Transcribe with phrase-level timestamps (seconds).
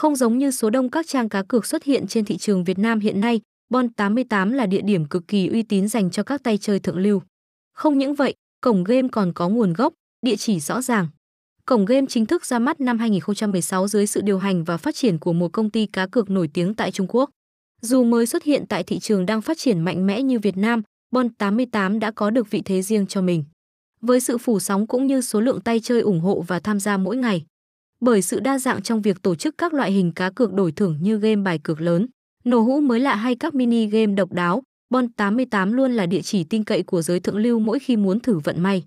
[0.00, 2.78] Không giống như số đông các trang cá cược xuất hiện trên thị trường Việt
[2.78, 3.40] Nam hiện nay,
[3.72, 7.22] Bon88 là địa điểm cực kỳ uy tín dành cho các tay chơi thượng lưu.
[7.74, 9.92] Không những vậy, cổng game còn có nguồn gốc,
[10.26, 11.08] địa chỉ rõ ràng.
[11.66, 15.18] Cổng game chính thức ra mắt năm 2016 dưới sự điều hành và phát triển
[15.18, 17.30] của một công ty cá cược nổi tiếng tại Trung Quốc.
[17.82, 20.82] Dù mới xuất hiện tại thị trường đang phát triển mạnh mẽ như Việt Nam,
[21.12, 23.44] Bon88 đã có được vị thế riêng cho mình.
[24.00, 26.96] Với sự phủ sóng cũng như số lượng tay chơi ủng hộ và tham gia
[26.96, 27.44] mỗi ngày.
[28.00, 30.98] Bởi sự đa dạng trong việc tổ chức các loại hình cá cược đổi thưởng
[31.00, 32.06] như game bài cược lớn,
[32.44, 34.62] nổ hũ mới lạ hay các mini game độc đáo,
[34.94, 38.38] Bon88 luôn là địa chỉ tin cậy của giới thượng lưu mỗi khi muốn thử
[38.38, 38.84] vận may.